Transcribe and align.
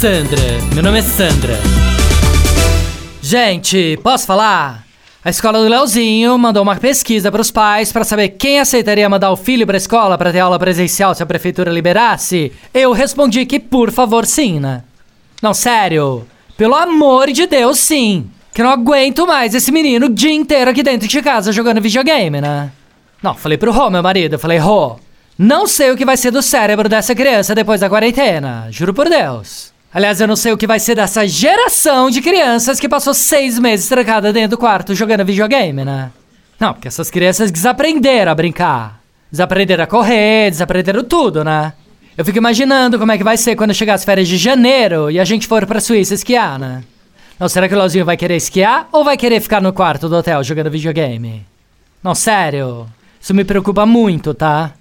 Sandra, 0.00 0.42
meu 0.74 0.82
nome 0.82 0.98
é 0.98 1.02
Sandra. 1.02 1.54
Gente, 3.22 3.98
posso 4.02 4.26
falar? 4.26 4.84
A 5.24 5.30
escola 5.30 5.62
do 5.62 5.70
Leozinho 5.70 6.36
mandou 6.36 6.62
uma 6.62 6.76
pesquisa 6.76 7.32
para 7.32 7.40
os 7.40 7.50
pais 7.50 7.92
para 7.92 8.04
saber 8.04 8.28
quem 8.28 8.60
aceitaria 8.60 9.08
mandar 9.08 9.32
o 9.32 9.36
filho 9.36 9.66
para 9.66 9.74
a 9.74 9.78
escola 9.78 10.18
para 10.18 10.30
ter 10.30 10.40
aula 10.40 10.58
presencial 10.58 11.14
se 11.14 11.22
a 11.22 11.26
prefeitura 11.26 11.72
liberasse. 11.72 12.52
Eu 12.74 12.92
respondi 12.92 13.46
que 13.46 13.58
por 13.58 13.90
favor 13.90 14.26
sim, 14.26 14.60
né? 14.60 14.82
Não, 15.40 15.54
sério. 15.54 16.26
Pelo 16.58 16.74
amor 16.74 17.32
de 17.32 17.46
Deus, 17.46 17.78
sim. 17.78 18.26
Que 18.52 18.62
não 18.62 18.70
aguento 18.70 19.26
mais 19.26 19.54
esse 19.54 19.72
menino 19.72 20.06
o 20.06 20.10
dia 20.10 20.32
inteiro 20.32 20.72
aqui 20.72 20.82
dentro 20.82 21.08
de 21.08 21.22
casa 21.22 21.52
jogando 21.52 21.80
videogame, 21.80 22.38
né? 22.38 22.70
Não, 23.22 23.34
falei 23.34 23.56
pro 23.56 23.72
Rô, 23.72 23.88
meu 23.88 24.02
marido, 24.02 24.38
falei, 24.38 24.58
Rô, 24.58 24.98
não 25.38 25.66
sei 25.66 25.90
o 25.90 25.96
que 25.96 26.04
vai 26.04 26.18
ser 26.18 26.30
do 26.30 26.42
cérebro 26.42 26.86
dessa 26.86 27.14
criança 27.14 27.54
depois 27.54 27.80
da 27.80 27.88
quarentena, 27.88 28.68
juro 28.70 28.92
por 28.92 29.08
Deus. 29.08 29.74
Aliás, 29.96 30.20
eu 30.20 30.26
não 30.26 30.36
sei 30.36 30.52
o 30.52 30.58
que 30.58 30.66
vai 30.66 30.78
ser 30.78 30.94
dessa 30.94 31.26
geração 31.26 32.10
de 32.10 32.20
crianças 32.20 32.78
que 32.78 32.86
passou 32.86 33.14
seis 33.14 33.58
meses 33.58 33.88
trancada 33.88 34.30
dentro 34.30 34.50
do 34.50 34.58
quarto 34.58 34.94
jogando 34.94 35.24
videogame, 35.24 35.86
né? 35.86 36.10
Não, 36.60 36.74
porque 36.74 36.86
essas 36.86 37.08
crianças 37.08 37.50
desaprenderam 37.50 38.30
a 38.30 38.34
brincar. 38.34 39.00
Desaprenderam 39.30 39.84
a 39.84 39.86
correr, 39.86 40.50
desaprenderam 40.50 41.02
tudo, 41.02 41.42
né? 41.42 41.72
Eu 42.14 42.26
fico 42.26 42.36
imaginando 42.36 42.98
como 42.98 43.10
é 43.10 43.16
que 43.16 43.24
vai 43.24 43.38
ser 43.38 43.56
quando 43.56 43.72
chegar 43.72 43.94
as 43.94 44.04
férias 44.04 44.28
de 44.28 44.36
janeiro 44.36 45.10
e 45.10 45.18
a 45.18 45.24
gente 45.24 45.46
for 45.46 45.64
pra 45.64 45.80
Suíça 45.80 46.12
esquiar, 46.12 46.58
né? 46.58 46.84
Não, 47.40 47.48
será 47.48 47.66
que 47.66 47.74
o 47.74 47.78
Leozinho 47.78 48.04
vai 48.04 48.18
querer 48.18 48.36
esquiar 48.36 48.90
ou 48.92 49.02
vai 49.02 49.16
querer 49.16 49.40
ficar 49.40 49.62
no 49.62 49.72
quarto 49.72 50.10
do 50.10 50.16
hotel 50.16 50.44
jogando 50.44 50.70
videogame? 50.70 51.42
Não, 52.02 52.14
sério. 52.14 52.86
Isso 53.18 53.32
me 53.32 53.44
preocupa 53.44 53.86
muito, 53.86 54.34
tá? 54.34 54.74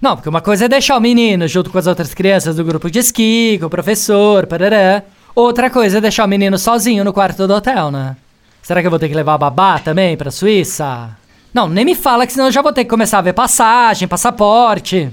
Não, 0.00 0.14
porque 0.14 0.28
uma 0.28 0.40
coisa 0.40 0.66
é 0.66 0.68
deixar 0.68 0.96
o 0.96 1.00
menino 1.00 1.48
junto 1.48 1.70
com 1.70 1.78
as 1.78 1.86
outras 1.86 2.12
crianças 2.12 2.56
do 2.56 2.64
grupo 2.64 2.90
de 2.90 2.98
esqui, 2.98 3.56
com 3.58 3.66
o 3.66 3.70
professor, 3.70 4.46
parará. 4.46 5.02
Outra 5.34 5.70
coisa 5.70 5.98
é 5.98 6.00
deixar 6.00 6.24
o 6.24 6.28
menino 6.28 6.58
sozinho 6.58 7.04
no 7.04 7.12
quarto 7.12 7.46
do 7.46 7.54
hotel, 7.54 7.90
né? 7.90 8.16
Será 8.62 8.80
que 8.80 8.86
eu 8.86 8.90
vou 8.90 8.98
ter 8.98 9.08
que 9.08 9.14
levar 9.14 9.34
a 9.34 9.38
babá 9.38 9.78
também 9.78 10.16
pra 10.16 10.30
Suíça? 10.30 11.10
Não, 11.52 11.68
nem 11.68 11.84
me 11.84 11.94
fala 11.94 12.26
que 12.26 12.32
senão 12.32 12.46
eu 12.46 12.52
já 12.52 12.60
vou 12.60 12.72
ter 12.72 12.84
que 12.84 12.90
começar 12.90 13.18
a 13.18 13.22
ver 13.22 13.32
passagem, 13.32 14.08
passaporte. 14.08 15.10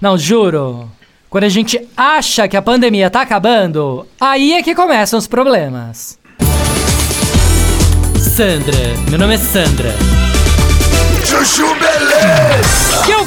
Não, 0.00 0.18
juro. 0.18 0.90
Quando 1.28 1.44
a 1.44 1.48
gente 1.48 1.80
acha 1.96 2.48
que 2.48 2.56
a 2.56 2.62
pandemia 2.62 3.08
tá 3.08 3.22
acabando, 3.22 4.06
aí 4.20 4.52
é 4.52 4.62
que 4.62 4.74
começam 4.74 5.18
os 5.18 5.26
problemas. 5.26 6.18
Sandra, 8.18 8.76
meu 9.08 9.18
nome 9.18 9.34
é 9.34 9.38
Sandra. 9.38 9.94